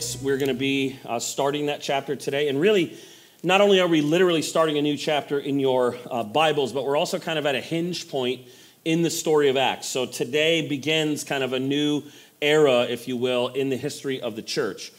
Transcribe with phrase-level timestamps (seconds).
[0.00, 0.22] 6.
[0.22, 2.48] We're going to be uh, starting that chapter today.
[2.48, 2.96] And really,
[3.42, 6.96] not only are we literally starting a new chapter in your uh, Bibles, but we're
[6.96, 8.40] also kind of at a hinge point
[8.86, 9.88] in the story of Acts.
[9.88, 12.04] So today begins kind of a new
[12.40, 14.92] era, if you will, in the history of the church.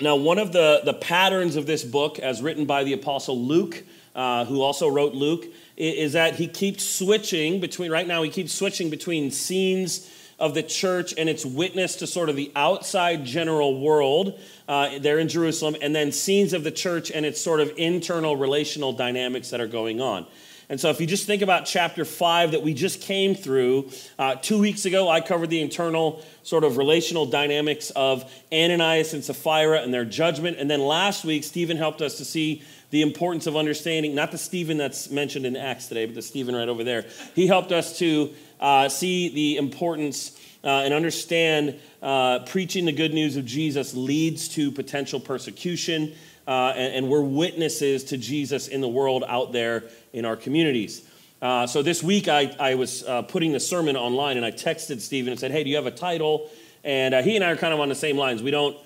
[0.00, 3.84] Now, one of the, the patterns of this book, as written by the Apostle Luke,
[4.14, 5.44] uh, who also wrote Luke,
[5.76, 10.62] is that he keeps switching between, right now, he keeps switching between scenes of the
[10.62, 15.76] church and its witness to sort of the outside general world uh, there in Jerusalem,
[15.82, 19.68] and then scenes of the church and its sort of internal relational dynamics that are
[19.68, 20.26] going on.
[20.70, 24.36] And so, if you just think about chapter five that we just came through, uh,
[24.36, 29.82] two weeks ago, I covered the internal sort of relational dynamics of Ananias and Sapphira
[29.82, 30.58] and their judgment.
[30.60, 34.38] And then last week, Stephen helped us to see the importance of understanding, not the
[34.38, 37.04] Stephen that's mentioned in Acts today, but the Stephen right over there.
[37.34, 43.14] He helped us to uh, see the importance uh, and understand uh, preaching the good
[43.14, 46.14] news of Jesus leads to potential persecution,
[46.46, 51.06] uh, and, and, we're witnesses to Jesus in the world out there in our communities.
[51.40, 55.00] Uh, so this week I, I was uh, putting the sermon online and I texted
[55.00, 56.50] Stephen and said, Hey, do you have a title?
[56.84, 58.42] And he and I are kind of on the same lines.
[58.42, 58.76] We don't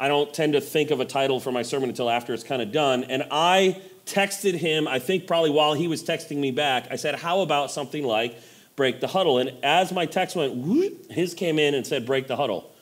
[0.00, 2.62] I don't tend to think of a title for my sermon until after it's kind
[2.62, 3.04] of done.
[3.04, 7.16] And I texted him, I think probably while he was texting me back, I said,
[7.16, 8.38] How about something like
[8.78, 9.38] break the huddle?
[9.38, 12.72] And as my text went, whoop, his came in and said, Break the huddle.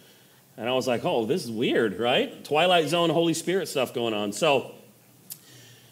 [0.56, 2.44] And I was like, Oh, this is weird, right?
[2.44, 4.32] Twilight Zone, Holy Spirit stuff going on.
[4.32, 4.72] So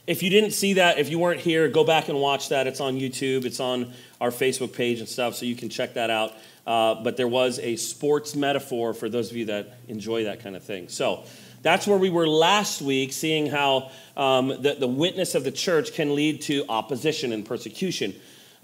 [0.07, 2.67] if you didn't see that, if you weren't here, go back and watch that.
[2.67, 6.11] It's on YouTube, it's on our Facebook page and stuff, so you can check that
[6.11, 6.35] out.
[6.67, 10.55] Uh, but there was a sports metaphor for those of you that enjoy that kind
[10.55, 10.89] of thing.
[10.89, 11.25] So
[11.63, 15.95] that's where we were last week, seeing how um, the, the witness of the church
[15.95, 18.15] can lead to opposition and persecution.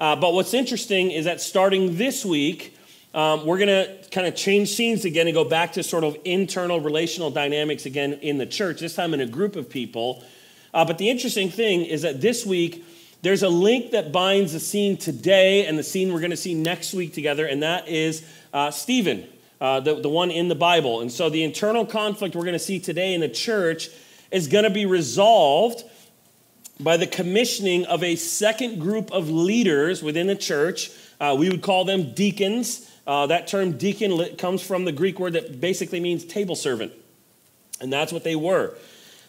[0.01, 2.75] Uh, but what's interesting is that starting this week,
[3.13, 6.17] um, we're going to kind of change scenes again and go back to sort of
[6.25, 10.25] internal relational dynamics again in the church, this time in a group of people.
[10.73, 12.83] Uh, but the interesting thing is that this week,
[13.21, 16.55] there's a link that binds the scene today and the scene we're going to see
[16.55, 18.25] next week together, and that is
[18.55, 19.29] uh, Stephen,
[19.61, 21.03] uh, the, the one in the Bible.
[21.03, 23.91] And so the internal conflict we're going to see today in the church
[24.31, 25.85] is going to be resolved
[26.83, 30.91] by the commissioning of a second group of leaders within the church.
[31.21, 32.91] Uh, we would call them deacons.
[33.07, 36.93] Uh, that term deacon comes from the Greek word that basically means table servant.
[37.81, 38.75] And that's what they were.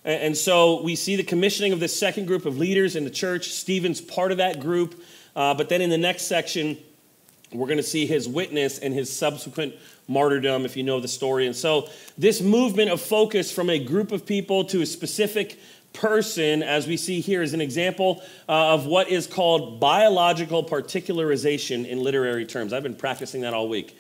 [0.04, 3.50] And so we see the commissioning of this second group of leaders in the church.
[3.50, 5.02] Stephen's part of that group.
[5.36, 6.78] Uh, but then in the next section,
[7.54, 9.76] we're going to see his witness and his subsequent
[10.08, 11.46] martyrdom, if you know the story.
[11.46, 11.88] And so
[12.18, 15.60] this movement of focus from a group of people to a specific
[15.94, 21.88] person, as we see here, is an example uh, of what is called biological particularization
[21.88, 22.74] in literary terms.
[22.74, 23.96] I've been practicing that all week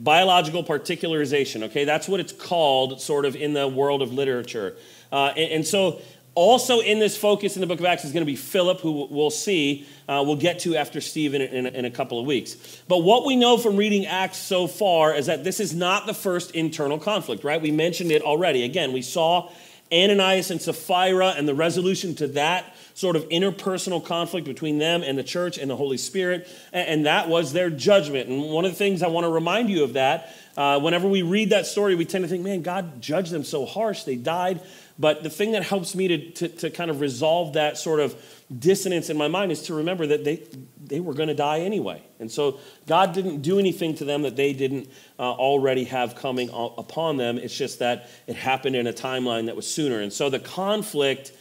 [0.00, 1.84] biological particularization, okay?
[1.84, 4.76] That's what it's called, sort of, in the world of literature.
[5.12, 6.00] Uh, and, and, so,
[6.34, 9.06] also in this focus in the book of Acts is going to be Philip, who
[9.10, 12.82] we'll see, uh, we'll get to after Stephen in, in, in a couple of weeks.
[12.88, 16.14] But what we know from reading Acts so far is that this is not the
[16.14, 17.60] first internal conflict, right?
[17.60, 18.62] We mentioned it already.
[18.64, 19.50] Again, we saw
[19.92, 25.16] Ananias and Sapphira and the resolution to that sort of interpersonal conflict between them and
[25.16, 28.28] the church and the Holy Spirit, and that was their judgment.
[28.28, 31.22] And one of the things I want to remind you of that, uh, whenever we
[31.22, 34.60] read that story, we tend to think, man, God judged them so harsh, they died.
[35.00, 38.14] But the thing that helps me to, to, to kind of resolve that sort of
[38.56, 40.42] dissonance in my mind is to remember that they,
[40.84, 42.02] they were going to die anyway.
[42.18, 46.50] And so God didn't do anything to them that they didn't uh, already have coming
[46.52, 47.38] upon them.
[47.38, 50.00] It's just that it happened in a timeline that was sooner.
[50.00, 51.32] And so the conflict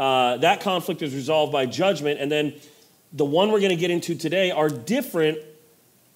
[0.00, 2.20] uh, that conflict is resolved by judgment.
[2.20, 2.54] And then
[3.12, 5.38] the one we're going to get into today are different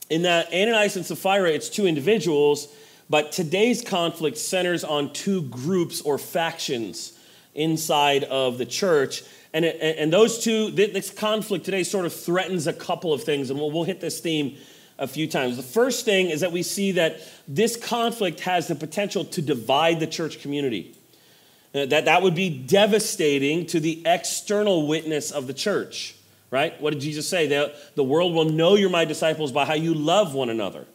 [0.08, 2.68] in that Ananias and Sapphira, it's two individuals,
[3.10, 7.18] but today's conflict centers on two groups or factions
[7.54, 9.22] inside of the church.
[9.52, 13.50] And, it, and those two, this conflict today sort of threatens a couple of things,
[13.50, 14.56] and we'll, we'll hit this theme
[14.98, 15.56] a few times.
[15.56, 20.00] The first thing is that we see that this conflict has the potential to divide
[20.00, 20.96] the church community.
[21.74, 26.14] Uh, that that would be devastating to the external witness of the church,
[26.50, 26.80] right?
[26.80, 27.48] What did Jesus say?
[27.48, 30.86] The, the world will know you're my disciples by how you love one another.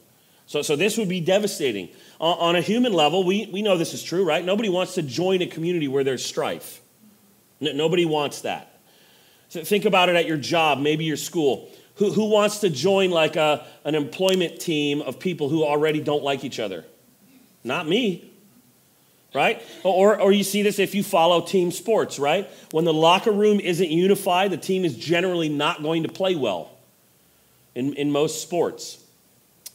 [0.50, 1.90] So, so this would be devastating.
[2.20, 4.44] On, on a human level, we, we know this is true, right?
[4.44, 6.82] Nobody wants to join a community where there's strife.
[7.60, 8.80] No, nobody wants that.
[9.50, 11.70] So think about it at your job, maybe your school.
[11.98, 16.24] Who, who wants to join like a, an employment team of people who already don't
[16.24, 16.84] like each other?
[17.64, 18.26] Not me
[19.32, 19.62] right?
[19.84, 22.50] Or, or you see this if you follow team sports, right?
[22.72, 26.72] When the locker room isn't unified, the team is generally not going to play well
[27.76, 29.06] in, in most sports.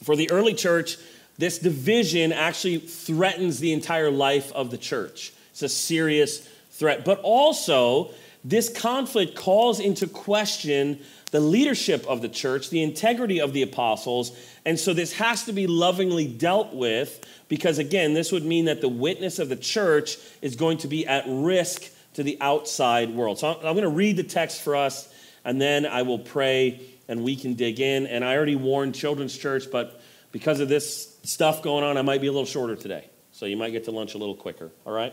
[0.04, 0.98] For the early church,
[1.38, 5.32] this division actually threatens the entire life of the church.
[5.50, 7.04] It's a serious threat.
[7.04, 8.10] But also,
[8.44, 14.36] this conflict calls into question the leadership of the church, the integrity of the apostles.
[14.64, 18.80] And so this has to be lovingly dealt with because, again, this would mean that
[18.80, 23.40] the witness of the church is going to be at risk to the outside world.
[23.40, 25.12] So I'm going to read the text for us,
[25.44, 28.06] and then I will pray and we can dig in.
[28.06, 30.00] And I already warned Children's Church, but
[30.32, 33.08] because of this stuff going on, I might be a little shorter today.
[33.32, 35.12] So you might get to lunch a little quicker, all right?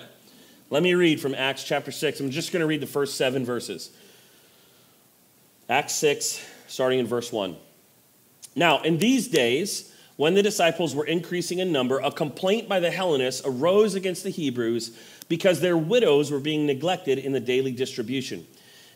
[0.70, 2.20] Let me read from Acts chapter 6.
[2.20, 3.92] I'm just going to read the first seven verses.
[5.68, 7.56] Acts 6, starting in verse 1.
[8.56, 12.92] Now, in these days, when the disciples were increasing in number, a complaint by the
[12.92, 14.98] Hellenists arose against the Hebrews
[15.30, 18.46] because their widows were being neglected in the daily distribution.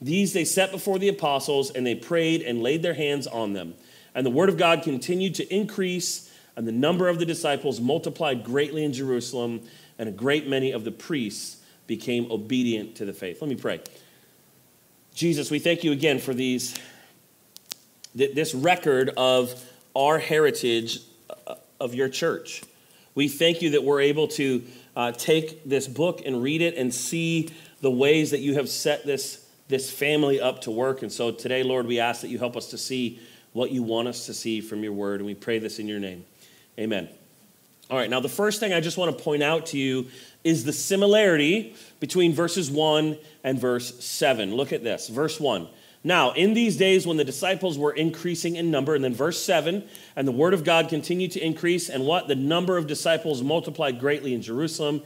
[0.00, 3.74] These they set before the apostles, and they prayed and laid their hands on them.
[4.14, 8.44] And the word of God continued to increase, and the number of the disciples multiplied
[8.44, 9.62] greatly in Jerusalem,
[9.98, 13.40] and a great many of the priests became obedient to the faith.
[13.40, 13.80] Let me pray.
[15.14, 16.78] Jesus, we thank you again for these
[18.14, 19.62] this record of
[19.94, 21.00] our heritage
[21.46, 22.62] uh, of your church.
[23.14, 24.64] We thank you that we're able to
[24.94, 27.50] uh, take this book and read it and see
[27.80, 31.02] the ways that you have set this, this family up to work.
[31.02, 33.20] And so today, Lord, we ask that you help us to see
[33.52, 35.20] what you want us to see from your word.
[35.20, 36.24] And we pray this in your name.
[36.78, 37.08] Amen.
[37.90, 40.08] All right, now the first thing I just want to point out to you
[40.42, 44.54] is the similarity between verses 1 and verse 7.
[44.54, 45.08] Look at this.
[45.08, 45.68] Verse 1
[46.06, 49.82] now, in these days when the disciples were increasing in number, and then verse 7,
[50.14, 52.28] and the word of God continued to increase, and what?
[52.28, 55.02] The number of disciples multiplied greatly in Jerusalem,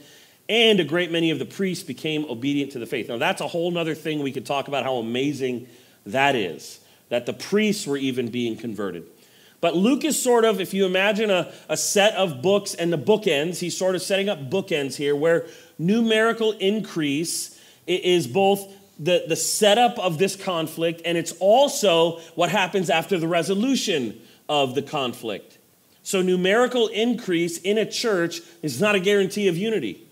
[0.50, 3.08] and a great many of the priests became obedient to the faith.
[3.08, 5.68] Now, that's a whole other thing we could talk about how amazing
[6.04, 9.06] that is, that the priests were even being converted.
[9.60, 12.98] But Luke is sort of, if you imagine a, a set of books and the
[12.98, 15.46] bookends, he's sort of setting up bookends here where
[15.78, 17.56] numerical increase
[17.86, 18.66] is both
[18.98, 24.74] the, the setup of this conflict, and it's also what happens after the resolution of
[24.74, 25.58] the conflict.
[26.02, 30.08] So, numerical increase in a church is not a guarantee of unity.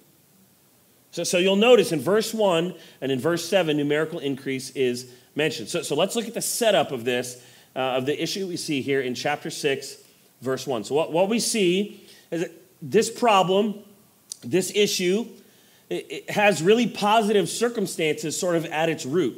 [1.10, 5.68] So, so you'll notice in verse 1 and in verse 7, numerical increase is mentioned.
[5.68, 7.42] So, so let's look at the setup of this,
[7.74, 9.96] uh, of the issue we see here in chapter 6,
[10.42, 10.84] verse 1.
[10.84, 12.52] So, what, what we see is that
[12.82, 13.80] this problem,
[14.42, 15.26] this issue,
[15.90, 19.36] it has really positive circumstances sort of at its root,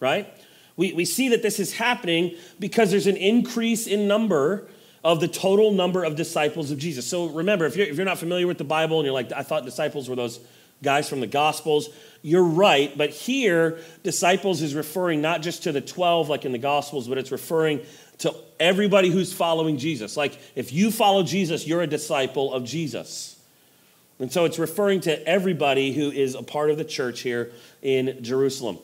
[0.00, 0.28] right?
[0.76, 4.68] We, we see that this is happening because there's an increase in number
[5.02, 7.06] of the total number of disciples of Jesus.
[7.06, 9.42] So remember, if you're, if you're not familiar with the Bible and you're like, I
[9.42, 10.40] thought disciples were those
[10.82, 11.88] guys from the Gospels,
[12.22, 12.96] you're right.
[12.96, 17.18] But here, disciples is referring not just to the 12 like in the Gospels, but
[17.18, 17.80] it's referring
[18.18, 20.16] to everybody who's following Jesus.
[20.16, 23.36] Like, if you follow Jesus, you're a disciple of Jesus.
[24.18, 28.22] And so it's referring to everybody who is a part of the church here in
[28.22, 28.78] Jerusalem.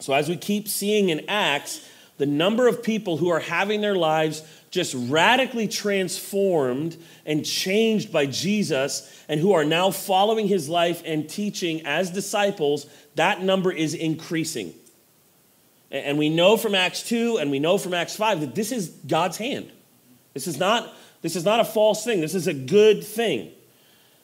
[0.00, 3.96] So as we keep seeing in Acts, the number of people who are having their
[3.96, 11.02] lives just radically transformed and changed by Jesus and who are now following his life
[11.04, 14.74] and teaching as disciples, that number is increasing.
[15.90, 18.88] And we know from Acts 2 and we know from Acts 5 that this is
[18.88, 19.70] God's hand.
[20.34, 20.92] This is not,
[21.22, 23.52] this is not a false thing, this is a good thing.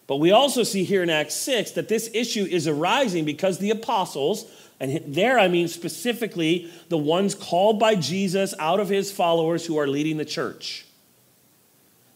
[0.08, 3.70] But we also see here in Acts 6 that this issue is arising because the
[3.70, 9.66] apostles, and there I mean specifically the ones called by Jesus out of his followers
[9.66, 10.86] who are leading the church.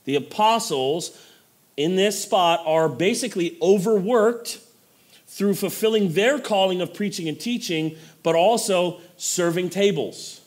[0.05, 1.19] The apostles
[1.77, 4.61] in this spot are basically overworked
[5.27, 10.41] through fulfilling their calling of preaching and teaching, but also serving tables.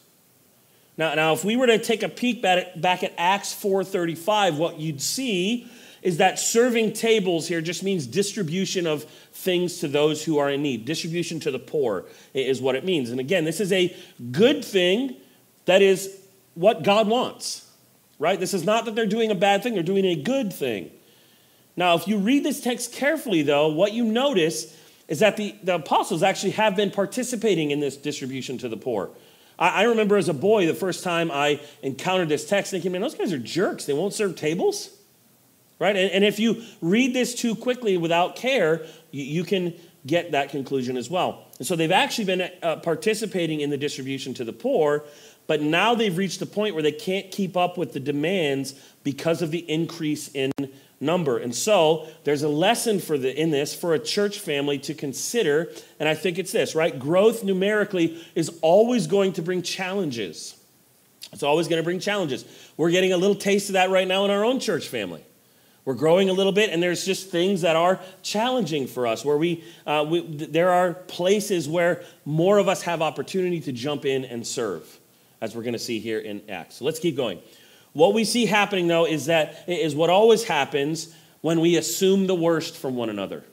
[0.98, 4.58] Now, now if we were to take a peek back at, back at Acts 4:35,
[4.58, 5.68] what you'd see
[6.08, 10.62] is that serving tables here just means distribution of things to those who are in
[10.62, 10.86] need.
[10.86, 13.10] Distribution to the poor is what it means.
[13.10, 13.94] And again, this is a
[14.32, 15.18] good thing
[15.66, 16.18] that is
[16.54, 17.70] what God wants,
[18.20, 18.40] right?
[18.40, 20.92] This is not that they're doing a bad thing, they're doing a good thing.
[21.76, 24.78] Now, if you read this text carefully, though, what you notice
[25.10, 29.10] is that the, the apostles actually have been participating in this distribution to the poor.
[29.60, 33.02] I, I remember as a boy, the first time I encountered this text, thinking, man,
[33.02, 33.84] those guys are jerks.
[33.84, 34.97] They won't serve tables.
[35.80, 35.96] Right?
[35.96, 39.74] And, and if you read this too quickly without care, you, you can
[40.06, 41.46] get that conclusion as well.
[41.58, 45.06] And so they've actually been uh, participating in the distribution to the poor,
[45.48, 49.42] but now they've reached the point where they can't keep up with the demands because
[49.42, 50.52] of the increase in
[51.00, 51.38] number.
[51.38, 55.72] And so there's a lesson for the in this for a church family to consider,
[56.00, 56.98] and I think it's this, right?
[56.98, 60.56] Growth numerically is always going to bring challenges.
[61.34, 62.46] It's always going to bring challenges.
[62.78, 65.24] We're getting a little taste of that right now in our own church family.
[65.88, 69.24] We're growing a little bit, and there's just things that are challenging for us.
[69.24, 74.04] Where we, uh, we there are places where more of us have opportunity to jump
[74.04, 75.00] in and serve,
[75.40, 76.76] as we're going to see here in Acts.
[76.76, 77.40] So let's keep going.
[77.94, 82.36] What we see happening, though, is that is what always happens when we assume the
[82.36, 83.46] worst from one another.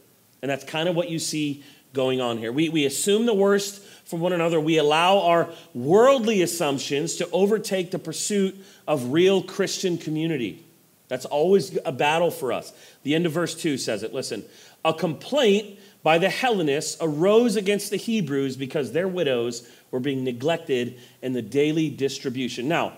[0.43, 1.63] And that's kind of what you see
[1.93, 2.51] going on here.
[2.51, 4.59] We, we assume the worst from one another.
[4.59, 8.57] We allow our worldly assumptions to overtake the pursuit
[8.89, 10.65] of real Christian community.
[11.09, 12.73] That's always a battle for us.
[13.03, 14.15] The end of verse 2 says it.
[14.15, 14.45] Listen,
[14.85, 20.99] a complaint by the Hellenists arose against the Hebrews because their widows were being neglected
[21.23, 22.69] in the daily distribution.
[22.69, 22.95] Now,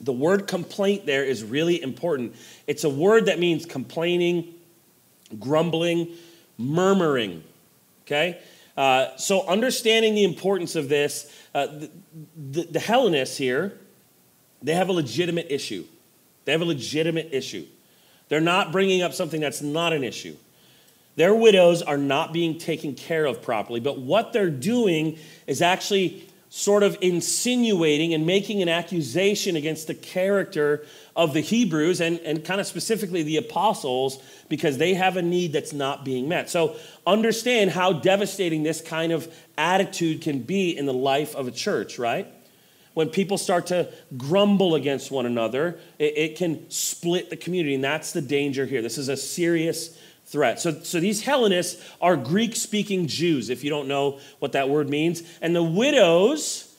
[0.00, 2.34] the word complaint there is really important.
[2.66, 4.54] It's a word that means complaining,
[5.38, 6.08] grumbling,
[6.58, 7.44] murmuring.
[8.04, 8.38] Okay?
[8.76, 11.90] Uh, so, understanding the importance of this, uh, the,
[12.36, 13.78] the, the Hellenists here,
[14.62, 15.84] they have a legitimate issue.
[16.44, 17.66] They have a legitimate issue.
[18.28, 20.36] They're not bringing up something that's not an issue.
[21.16, 26.28] Their widows are not being taken care of properly, but what they're doing is actually
[26.48, 30.86] sort of insinuating and making an accusation against the character
[31.16, 35.52] of the Hebrews and, and kind of specifically the apostles because they have a need
[35.52, 36.48] that's not being met.
[36.48, 41.50] So understand how devastating this kind of attitude can be in the life of a
[41.50, 42.32] church, right?
[42.94, 47.84] When people start to grumble against one another, it, it can split the community, and
[47.84, 48.82] that's the danger here.
[48.82, 50.60] This is a serious threat.
[50.60, 54.88] So, so these Hellenists are Greek speaking Jews, if you don't know what that word
[54.88, 55.22] means.
[55.42, 56.72] And the widows,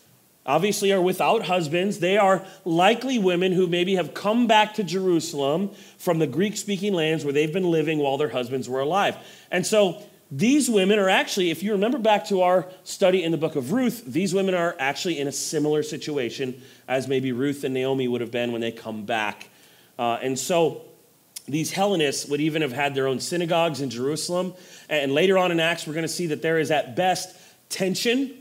[0.46, 2.00] obviously, are without husbands.
[2.00, 6.94] They are likely women who maybe have come back to Jerusalem from the Greek speaking
[6.94, 9.18] lands where they've been living while their husbands were alive.
[9.52, 10.02] And so
[10.32, 13.72] these women are actually, if you remember back to our study in the book of
[13.72, 18.22] Ruth, these women are actually in a similar situation as maybe Ruth and Naomi would
[18.22, 19.50] have been when they come back.
[20.00, 20.82] Uh, and so
[21.48, 24.54] these Hellenists would even have had their own synagogues in Jerusalem.
[24.90, 27.36] And later on in Acts, we're going to see that there is at best
[27.70, 28.34] tension,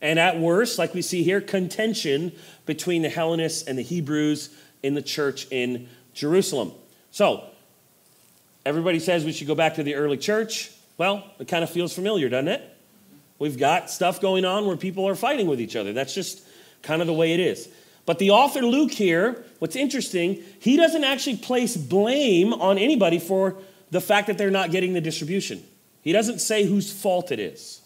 [0.00, 2.32] and at worst, like we see here, contention
[2.64, 6.72] between the Hellenists and the Hebrews in the church in Jerusalem.
[7.10, 7.44] So,
[8.64, 10.72] everybody says we should go back to the early church.
[11.00, 12.76] Well, it kind of feels familiar, doesn't it?
[13.38, 15.94] We've got stuff going on where people are fighting with each other.
[15.94, 16.42] That's just
[16.82, 17.70] kind of the way it is.
[18.04, 23.56] But the author Luke here, what's interesting, he doesn't actually place blame on anybody for
[23.90, 25.64] the fact that they're not getting the distribution.
[26.02, 27.80] He doesn't say whose fault it is.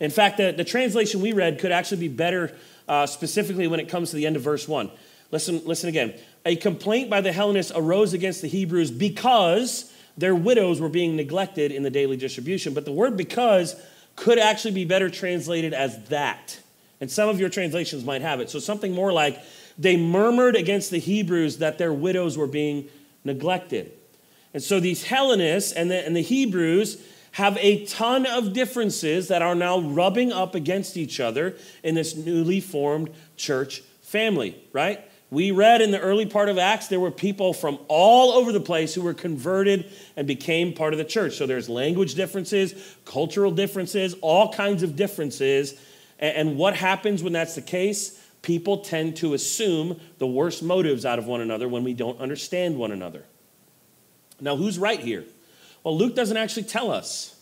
[0.00, 2.56] In fact, the, the translation we read could actually be better
[2.88, 4.90] uh, specifically when it comes to the end of verse 1.
[5.30, 6.14] Listen, listen again.
[6.44, 11.72] A complaint by the Hellenists arose against the Hebrews because their widows were being neglected
[11.72, 12.74] in the daily distribution.
[12.74, 13.74] But the word because
[14.16, 16.60] could actually be better translated as that.
[17.00, 18.50] And some of your translations might have it.
[18.50, 19.40] So something more like
[19.78, 22.88] they murmured against the Hebrews that their widows were being
[23.24, 23.92] neglected.
[24.52, 29.40] And so these Hellenists and the, and the Hebrews have a ton of differences that
[29.40, 35.00] are now rubbing up against each other in this newly formed church family, right?
[35.30, 38.60] We read in the early part of Acts, there were people from all over the
[38.60, 41.36] place who were converted and became part of the church.
[41.36, 45.78] So there's language differences, cultural differences, all kinds of differences
[46.20, 48.22] and what happens when that's the case?
[48.42, 52.76] People tend to assume the worst motives out of one another when we don't understand
[52.76, 53.24] one another.
[54.38, 55.24] Now, who's right here?
[55.82, 57.36] Well, Luke doesn't actually tell us.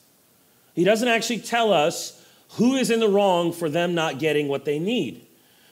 [0.74, 4.64] He doesn't actually tell us who is in the wrong for them not getting what
[4.64, 5.26] they need.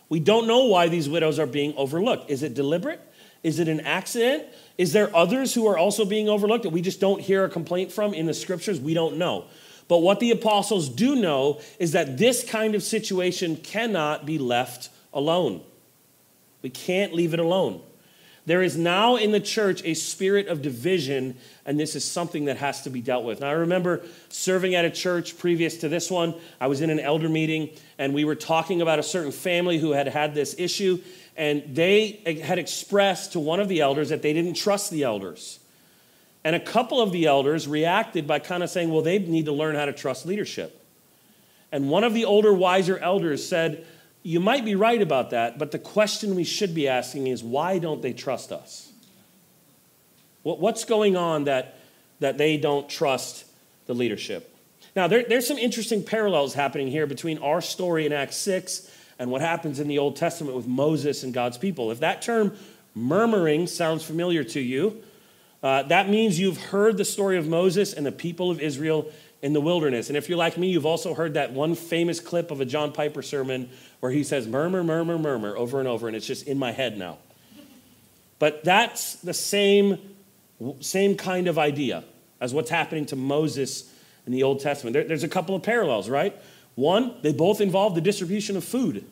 [0.08, 2.30] We don't know why these widows are being overlooked.
[2.30, 3.00] Is it deliberate?
[3.42, 4.44] Is it an accident?
[4.78, 7.92] Is there others who are also being overlooked that we just don't hear a complaint
[7.92, 8.80] from in the scriptures?
[8.80, 9.44] We don't know.
[9.88, 14.90] But what the apostles do know is that this kind of situation cannot be left
[15.12, 15.62] alone.
[16.62, 17.80] We can't leave it alone.
[18.46, 22.58] There is now in the church a spirit of division, and this is something that
[22.58, 23.40] has to be dealt with.
[23.40, 26.32] Now, I remember serving at a church previous to this one.
[26.60, 29.90] I was in an elder meeting, and we were talking about a certain family who
[29.90, 31.02] had had this issue,
[31.36, 35.58] and they had expressed to one of the elders that they didn't trust the elders.
[36.44, 39.52] And a couple of the elders reacted by kind of saying, well, they need to
[39.52, 40.80] learn how to trust leadership.
[41.72, 43.84] And one of the older, wiser elders said,
[44.26, 47.78] You might be right about that, but the question we should be asking is, why
[47.78, 48.90] don't they trust us?
[50.42, 51.78] What's going on that,
[52.18, 53.44] that they don't trust
[53.86, 54.52] the leadership?
[54.96, 58.90] Now, there, there's some interesting parallels happening here between our story in Acts 6
[59.20, 61.92] and what happens in the Old Testament with Moses and God's people.
[61.92, 62.56] If that term
[62.96, 65.04] murmuring sounds familiar to you,
[65.62, 69.08] uh, that means you've heard the story of Moses and the people of Israel
[69.46, 70.08] in the wilderness.
[70.08, 72.90] And if you're like me, you've also heard that one famous clip of a John
[72.90, 76.58] Piper sermon where he says, murmur, murmur, murmur, over and over, and it's just in
[76.58, 77.18] my head now.
[78.40, 80.00] But that's the same,
[80.80, 82.02] same kind of idea
[82.40, 83.88] as what's happening to Moses
[84.26, 84.94] in the Old Testament.
[84.94, 86.34] There, there's a couple of parallels, right?
[86.74, 89.04] One, they both involve the distribution of food.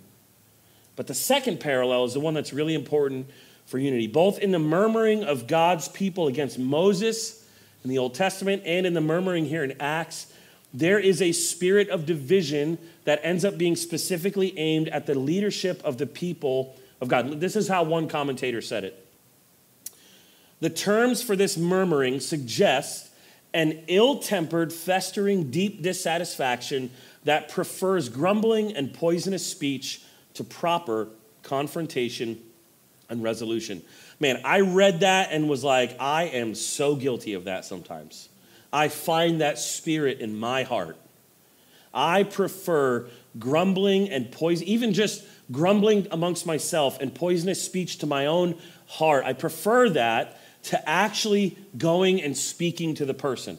[0.96, 3.30] But the second parallel is the one that's really important
[3.66, 7.43] for unity, both in the murmuring of God's people against Moses
[7.84, 10.32] in the Old Testament and in the murmuring here in Acts.
[10.72, 15.82] There is a spirit of division that ends up being specifically aimed at the leadership
[15.84, 17.40] of the people of God.
[17.40, 19.06] This is how one commentator said it.
[20.60, 23.10] The terms for this murmuring suggest
[23.52, 26.90] an ill tempered, festering, deep dissatisfaction
[27.24, 30.02] that prefers grumbling and poisonous speech
[30.34, 31.08] to proper
[31.42, 32.40] confrontation
[33.08, 33.82] and resolution.
[34.20, 38.28] Man, I read that and was like, I am so guilty of that sometimes.
[38.72, 40.96] I find that spirit in my heart.
[41.92, 43.06] I prefer
[43.38, 48.56] grumbling and poison, even just grumbling amongst myself and poisonous speech to my own
[48.86, 49.24] heart.
[49.24, 53.58] I prefer that to actually going and speaking to the person.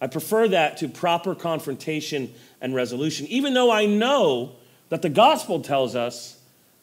[0.00, 4.52] I prefer that to proper confrontation and resolution, even though I know
[4.88, 6.38] that the gospel tells us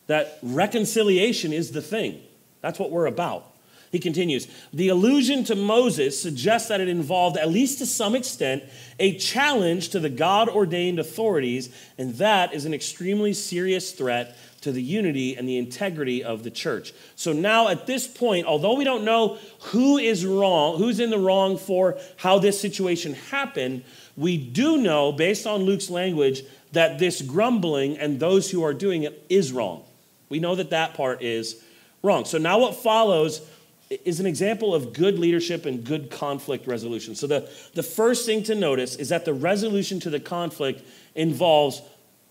[0.07, 2.21] that reconciliation is the thing.
[2.63, 3.45] That's what we're about.
[3.91, 8.63] He continues The allusion to Moses suggests that it involved, at least to some extent,
[8.99, 14.71] a challenge to the God ordained authorities, and that is an extremely serious threat to
[14.71, 16.93] the unity and the integrity of the church.
[17.15, 21.19] So now at this point, although we don't know who is wrong, who's in the
[21.19, 23.83] wrong for how this situation happened,
[24.15, 29.03] we do know, based on Luke's language, that this grumbling and those who are doing
[29.03, 29.83] it is wrong.
[30.29, 31.61] We know that that part is
[32.03, 32.25] wrong.
[32.25, 33.41] So now what follows
[33.89, 37.15] is an example of good leadership and good conflict resolution.
[37.15, 40.85] So the, the first thing to notice is that the resolution to the conflict
[41.15, 41.81] involves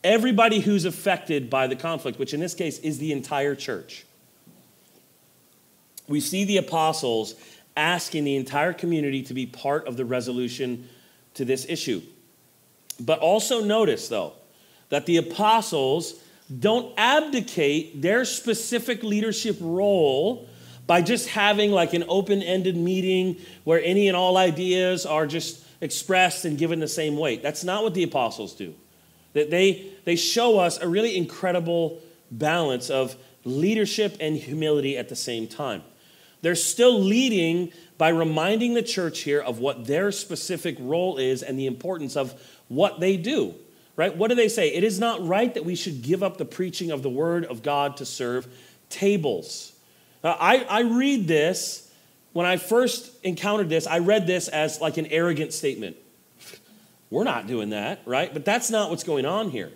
[0.04, 4.04] everybody who's affected by the conflict, which in this case is the entire church.
[6.08, 7.35] We see the apostles
[7.76, 10.88] asking the entire community to be part of the resolution
[11.35, 12.02] to this issue.
[13.00, 14.35] But also notice, though,
[14.90, 16.20] that the apostles
[16.58, 20.48] don't abdicate their specific leadership role
[20.86, 25.64] by just having like an open ended meeting where any and all ideas are just
[25.80, 27.42] expressed and given the same weight.
[27.42, 28.74] That's not what the apostles do.
[29.32, 35.16] That they, they show us a really incredible balance of leadership and humility at the
[35.16, 35.82] same time.
[36.42, 41.58] They're still leading by reminding the church here of what their specific role is and
[41.58, 42.34] the importance of
[42.68, 43.54] what they do.
[43.94, 44.16] Right?
[44.16, 44.72] What do they say?
[44.72, 47.62] It is not right that we should give up the preaching of the word of
[47.62, 48.46] God to serve
[48.88, 49.72] tables.
[50.24, 51.90] Now, I, I read this,
[52.33, 55.96] when I first encountered this, I read this as like an arrogant statement.
[57.11, 58.33] We're not doing that, right?
[58.33, 59.70] But that's not what's going on here.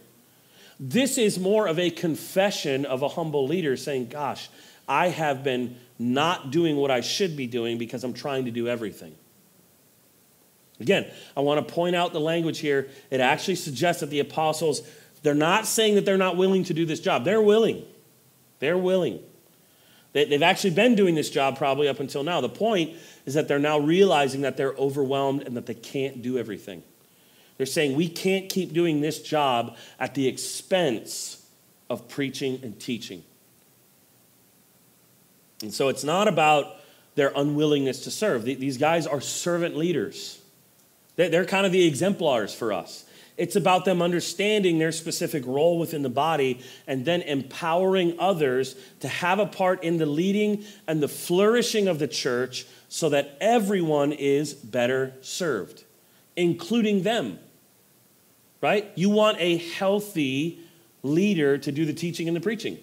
[0.80, 4.48] This is more of a confession of a humble leader saying, Gosh,
[4.88, 8.68] I have been not doing what I should be doing because I'm trying to do
[8.68, 9.14] everything.
[10.80, 12.88] Again, I want to point out the language here.
[13.10, 14.82] It actually suggests that the apostles,
[15.22, 17.24] they're not saying that they're not willing to do this job.
[17.24, 17.84] They're willing.
[18.58, 19.20] They're willing.
[20.12, 22.40] They've actually been doing this job probably up until now.
[22.40, 26.38] The point is that they're now realizing that they're overwhelmed and that they can't do
[26.38, 26.82] everything.
[27.58, 31.46] They're saying we can't keep doing this job at the expense
[31.90, 33.24] of preaching and teaching.
[35.62, 36.80] And so it's not about
[37.14, 38.44] their unwillingness to serve.
[38.44, 40.40] These guys are servant leaders,
[41.16, 43.04] they're kind of the exemplars for us.
[43.36, 49.08] It's about them understanding their specific role within the body and then empowering others to
[49.08, 54.12] have a part in the leading and the flourishing of the church so that everyone
[54.12, 55.84] is better served,
[56.34, 57.38] including them
[58.60, 58.90] right?
[58.94, 60.60] You want a healthy
[61.02, 62.78] leader to do the teaching and the preaching.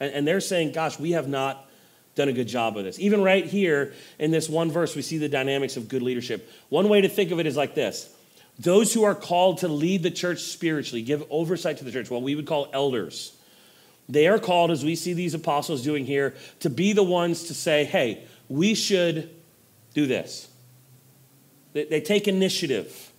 [0.00, 1.63] And, they're saying, gosh, we have not
[2.14, 2.98] done a good job of this.
[2.98, 6.50] Even right here in this one verse, we see the dynamics of good leadership.
[6.68, 8.14] One way to think of it is like this
[8.58, 12.22] those who are called to lead the church spiritually, give oversight to the church, what
[12.22, 13.36] we would call elders.
[14.08, 17.54] They are called, as we see these apostles doing here, to be the ones to
[17.54, 19.30] say, hey, we should
[19.94, 20.48] do this.
[21.72, 23.10] They, take initiative.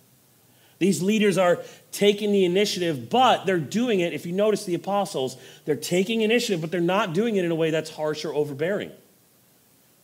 [0.78, 1.58] These leaders are
[1.96, 4.12] taking the initiative, but they're doing it.
[4.12, 7.54] If you notice the apostles, they're taking initiative, but they're not doing it in a
[7.54, 8.92] way that's harsh or overbearing.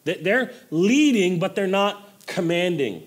[0.05, 3.07] They're leading, but they're not commanding.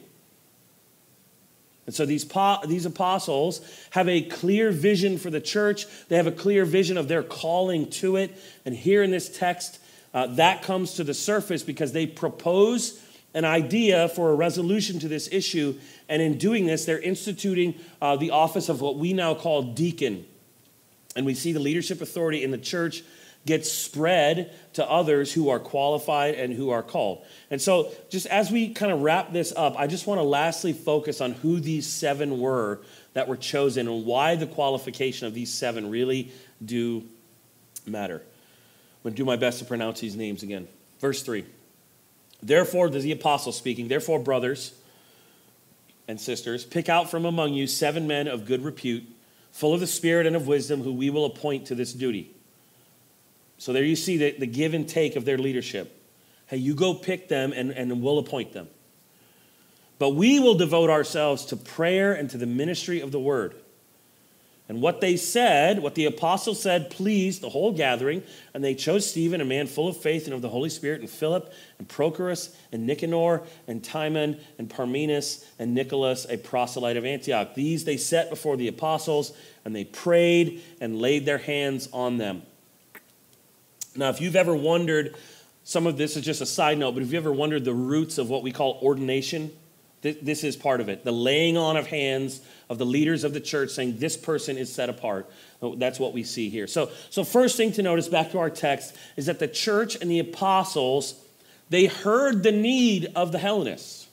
[1.88, 2.26] And so these,
[2.68, 5.88] these apostles have a clear vision for the church.
[6.08, 8.40] They have a clear vision of their calling to it.
[8.66, 9.80] And here in this text,
[10.14, 13.02] uh, that comes to the surface because they propose
[13.36, 15.78] an idea for a resolution to this issue.
[16.10, 20.26] And in doing this, they're instituting uh, the office of what we now call deacon.
[21.16, 23.04] And we see the leadership authority in the church
[23.46, 27.24] get spread to others who are qualified and who are called.
[27.52, 30.74] And so, just as we kind of wrap this up, I just want to lastly
[30.74, 32.80] focus on who these seven were
[33.14, 36.32] that were chosen and why the qualification of these seven really
[36.64, 37.04] do
[37.86, 38.16] matter.
[38.16, 40.68] I'm going to do my best to pronounce these names again.
[41.00, 41.46] Verse 3.
[42.46, 44.74] Therefore, the apostle speaking, therefore, brothers
[46.08, 49.04] and sisters, pick out from among you seven men of good repute,
[49.52, 52.32] full of the Spirit and of wisdom, who we will appoint to this duty.
[53.58, 56.00] So there you see the, the give and take of their leadership.
[56.46, 58.68] Hey, you go pick them and, and we'll appoint them.
[59.98, 63.56] But we will devote ourselves to prayer and to the ministry of the word.
[64.68, 68.24] And what they said, what the apostles said, pleased the whole gathering.
[68.54, 71.10] And they chose Stephen, a man full of faith and of the Holy Spirit, and
[71.10, 77.54] Philip, and Prochorus, and Nicanor, and Timon, and Parmenas, and Nicholas, a proselyte of Antioch.
[77.54, 79.34] These they set before the apostles,
[79.66, 82.42] and they prayed and laid their hands on them.
[83.96, 85.16] Now, if you've ever wondered,
[85.64, 88.18] some of this is just a side note, but if you ever wondered the roots
[88.18, 89.52] of what we call ordination,
[90.02, 91.04] this is part of it.
[91.04, 94.74] The laying on of hands of the leaders of the church saying this person is
[94.74, 95.30] set apart.
[95.62, 96.68] That's what we see here.
[96.68, 100.10] So, so first thing to notice back to our text is that the church and
[100.10, 101.16] the apostles,
[101.70, 104.08] they heard the need of the Hellenists,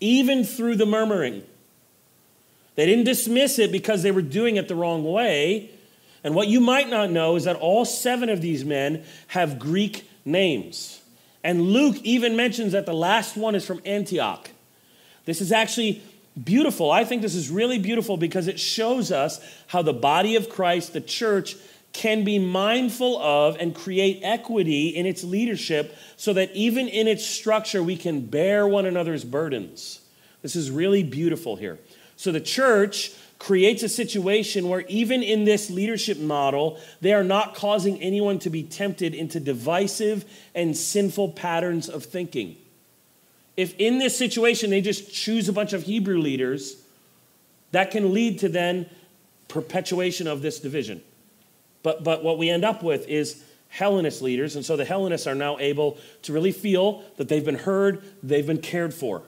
[0.00, 1.42] even through the murmuring.
[2.76, 5.70] They didn't dismiss it because they were doing it the wrong way.
[6.22, 10.08] And what you might not know is that all seven of these men have Greek
[10.24, 11.00] names.
[11.42, 14.50] And Luke even mentions that the last one is from Antioch.
[15.24, 16.02] This is actually
[16.42, 16.90] beautiful.
[16.90, 20.92] I think this is really beautiful because it shows us how the body of Christ,
[20.92, 21.56] the church,
[21.92, 27.26] can be mindful of and create equity in its leadership so that even in its
[27.26, 30.00] structure we can bear one another's burdens.
[30.42, 31.78] This is really beautiful here.
[32.16, 37.54] So the church creates a situation where even in this leadership model, they are not
[37.54, 42.56] causing anyone to be tempted into divisive and sinful patterns of thinking.
[43.60, 46.82] If in this situation they just choose a bunch of Hebrew leaders,
[47.72, 48.88] that can lead to then
[49.48, 51.02] perpetuation of this division.
[51.82, 55.34] But, but what we end up with is Hellenist leaders, and so the Hellenists are
[55.34, 59.22] now able to really feel that they've been heard, they've been cared for.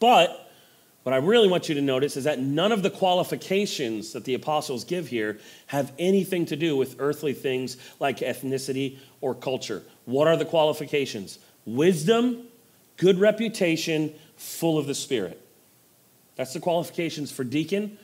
[0.00, 0.50] But
[1.02, 4.32] what I really want you to notice is that none of the qualifications that the
[4.32, 9.82] apostles give here have anything to do with earthly things like ethnicity or culture.
[10.06, 11.38] What are the qualifications?
[11.66, 12.48] Wisdom,
[12.98, 15.40] good reputation, full of the Spirit.
[16.36, 17.98] That's the qualifications for deacon,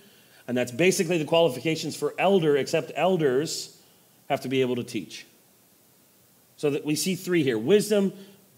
[0.48, 3.80] and that's basically the qualifications for elder, except elders
[4.28, 5.26] have to be able to teach.
[6.56, 8.12] So that we see three here wisdom,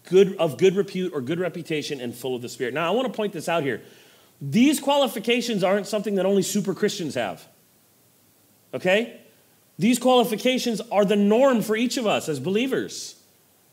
[0.09, 2.73] good of good repute or good reputation, and full of the Spirit.
[2.73, 3.81] Now I want to point this out here.
[4.41, 7.45] These qualifications aren't something that only super Christians have.
[8.73, 9.19] Okay?
[9.79, 13.15] These qualifications are the norm for each of us as believers.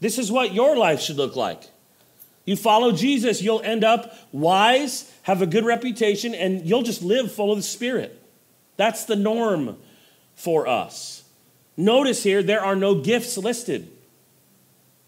[0.01, 1.71] This is what your life should look like.
[2.45, 7.33] You follow Jesus, you'll end up wise, have a good reputation, and you'll just live
[7.33, 8.21] full of the Spirit.
[8.77, 9.77] That's the norm
[10.35, 11.25] for us.
[11.77, 13.91] Notice here, there are no gifts listed.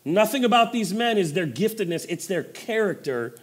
[0.04, 3.34] Nothing about these men is their giftedness, it's their character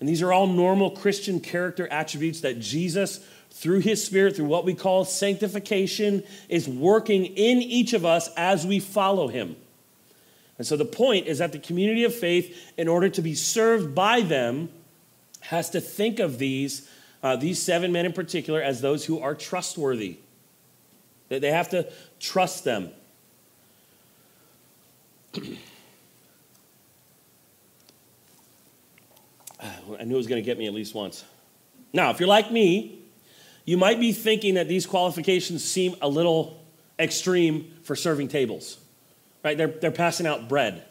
[0.00, 4.64] and these are all normal Christian character attributes that Jesus, through his Spirit, through what
[4.64, 9.56] we call sanctification, is working in each of us as we follow him.
[10.60, 13.94] And so the point is that the community of faith, in order to be served
[13.94, 14.68] by them,
[15.40, 16.86] has to think of these,
[17.22, 20.18] uh, these seven men in particular, as those who are trustworthy.
[21.30, 22.90] That They have to trust them.
[29.62, 31.24] I knew it was going to get me at least once.
[31.94, 32.98] Now, if you're like me,
[33.64, 36.62] you might be thinking that these qualifications seem a little
[36.98, 38.76] extreme for serving tables,
[39.42, 39.56] right?
[39.56, 40.84] They're, they're passing out bread.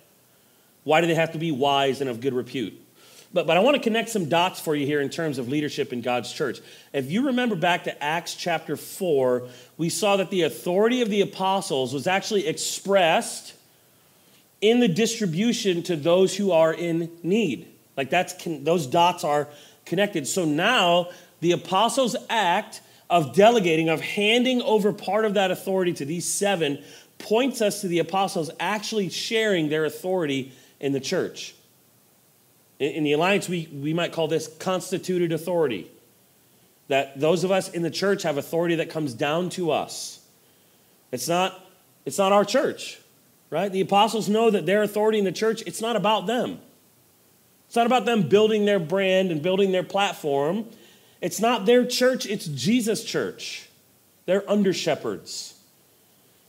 [0.83, 2.73] Why do they have to be wise and of good repute?
[3.31, 5.93] But, but I want to connect some dots for you here in terms of leadership
[5.93, 6.59] in God's church.
[6.93, 11.21] If you remember back to Acts chapter 4, we saw that the authority of the
[11.21, 13.53] apostles was actually expressed
[14.61, 17.67] in the distribution to those who are in need.
[17.95, 19.47] Like that's those dots are
[19.85, 20.27] connected.
[20.27, 21.09] So now
[21.41, 26.83] the apostles' act of delegating, of handing over part of that authority to these seven,
[27.19, 31.53] points us to the apostles actually sharing their authority in the church.
[32.79, 35.91] In, in the alliance, we, we might call this constituted authority.
[36.87, 40.19] That those of us in the church have authority that comes down to us.
[41.11, 41.59] It's not,
[42.05, 42.99] it's not our church,
[43.51, 43.71] right?
[43.71, 46.59] The apostles know that their authority in the church, it's not about them.
[47.67, 50.65] It's not about them building their brand and building their platform.
[51.21, 53.69] It's not their church, it's Jesus' church.
[54.25, 55.58] They're under shepherds.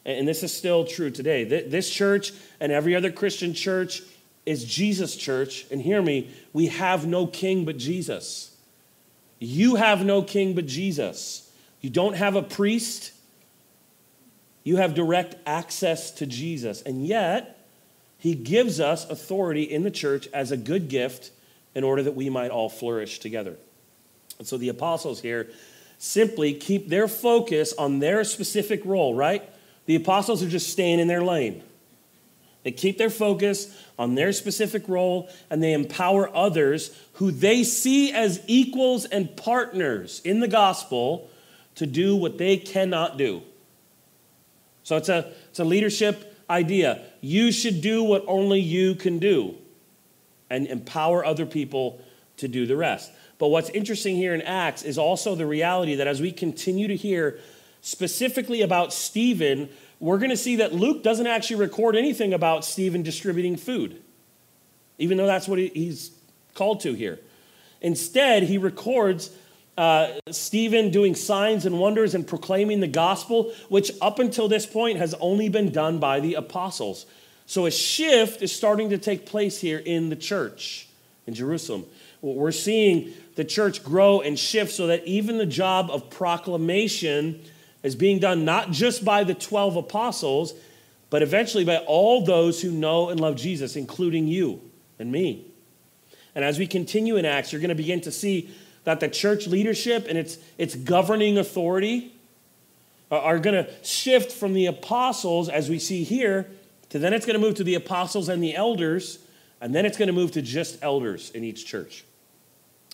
[0.04, 1.44] And this is still true today.
[1.44, 4.02] This church and every other Christian church
[4.46, 5.66] is Jesus' church.
[5.70, 8.56] And hear me, we have no king but Jesus.
[9.38, 11.50] You have no king but Jesus.
[11.80, 13.12] You don't have a priest,
[14.64, 16.82] you have direct access to Jesus.
[16.82, 17.58] And yet,
[18.18, 21.30] he gives us authority in the church as a good gift
[21.74, 23.56] in order that we might all flourish together.
[24.38, 25.48] And so the apostles here
[25.96, 29.48] simply keep their focus on their specific role, right?
[29.90, 31.64] The apostles are just staying in their lane.
[32.62, 38.12] They keep their focus on their specific role and they empower others who they see
[38.12, 41.28] as equals and partners in the gospel
[41.74, 43.42] to do what they cannot do.
[44.84, 47.02] So it's a, it's a leadership idea.
[47.20, 49.56] You should do what only you can do
[50.48, 52.00] and empower other people
[52.36, 53.10] to do the rest.
[53.38, 56.94] But what's interesting here in Acts is also the reality that as we continue to
[56.94, 57.40] hear
[57.80, 63.02] specifically about Stephen, we're going to see that Luke doesn't actually record anything about Stephen
[63.02, 64.00] distributing food,
[64.98, 66.10] even though that's what he's
[66.54, 67.18] called to here.
[67.80, 69.30] Instead, he records
[69.78, 74.98] uh, Stephen doing signs and wonders and proclaiming the gospel, which up until this point
[74.98, 77.06] has only been done by the apostles.
[77.46, 80.88] So a shift is starting to take place here in the church
[81.26, 81.84] in Jerusalem.
[82.22, 87.42] We're seeing the church grow and shift so that even the job of proclamation
[87.82, 90.54] is being done not just by the 12 apostles,
[91.08, 94.60] but eventually by all those who know and love Jesus, including you
[94.98, 95.46] and me.
[96.34, 98.50] And as we continue in Acts, you're going to begin to see
[98.84, 102.14] that the church leadership and its, its governing authority
[103.10, 106.48] are going to shift from the apostles, as we see here,
[106.90, 109.18] to then it's going to move to the apostles and the elders,
[109.60, 112.04] and then it's going to move to just elders in each church.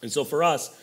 [0.02, 0.78] And so for us,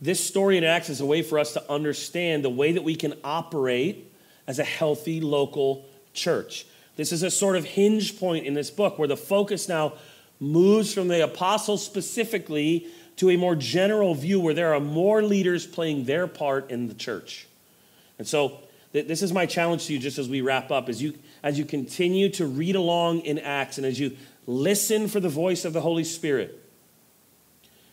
[0.00, 2.94] this story in Acts is a way for us to understand the way that we
[2.94, 4.12] can operate
[4.46, 6.66] as a healthy local church.
[6.96, 9.94] This is a sort of hinge point in this book where the focus now
[10.38, 15.66] moves from the apostles specifically to a more general view where there are more leaders
[15.66, 17.46] playing their part in the church.
[18.18, 18.60] And so
[18.92, 21.58] th- this is my challenge to you just as we wrap up as you as
[21.58, 25.72] you continue to read along in Acts and as you listen for the voice of
[25.72, 26.65] the Holy Spirit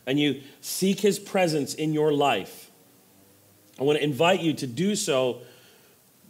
[0.05, 2.69] and you seek his presence in your life.
[3.79, 5.41] I want to invite you to do so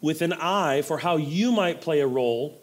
[0.01, 2.61] with an eye for how you might play a role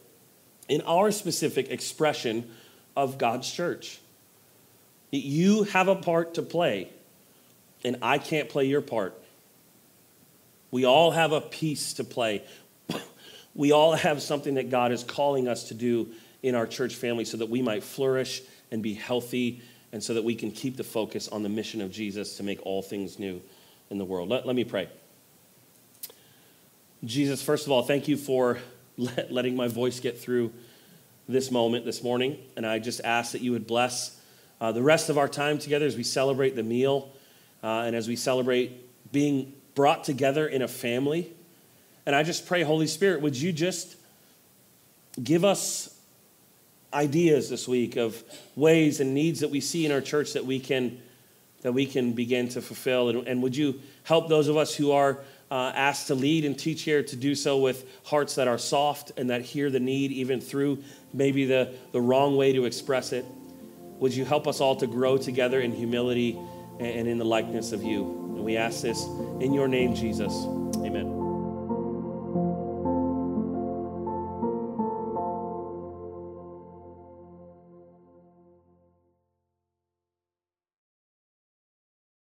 [0.68, 2.50] in our specific expression
[2.96, 4.00] of God's church.
[5.10, 6.88] You have a part to play,
[7.84, 9.20] and I can't play your part.
[10.70, 12.44] We all have a piece to play.
[13.52, 17.24] We all have something that God is calling us to do in our church family
[17.24, 19.60] so that we might flourish and be healthy
[19.92, 22.64] and so that we can keep the focus on the mission of Jesus to make
[22.64, 23.40] all things new
[23.90, 24.28] in the world.
[24.28, 24.88] Let, let me pray.
[27.04, 28.58] Jesus, first of all, thank you for
[28.96, 30.52] let, letting my voice get through
[31.28, 32.38] this moment this morning.
[32.56, 34.18] And I just ask that you would bless
[34.60, 37.10] uh, the rest of our time together as we celebrate the meal
[37.62, 41.32] uh, and as we celebrate being brought together in a family.
[42.06, 43.96] And I just pray, Holy Spirit, would you just
[45.22, 45.99] give us
[46.92, 48.22] ideas this week of
[48.56, 51.00] ways and needs that we see in our church that we can
[51.62, 53.10] that we can begin to fulfill.
[53.10, 55.18] And, and would you help those of us who are
[55.50, 59.12] uh, asked to lead and teach here to do so with hearts that are soft
[59.18, 63.26] and that hear the need even through maybe the, the wrong way to express it?
[63.98, 66.38] Would you help us all to grow together in humility
[66.78, 68.04] and in the likeness of you?
[68.36, 69.04] And we ask this
[69.40, 70.32] in your name jesus